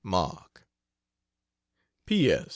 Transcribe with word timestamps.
MARK. 0.03 0.63
P. 2.07 2.25
S. 2.31 2.47